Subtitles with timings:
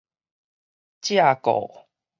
[1.01, 1.85] 藉故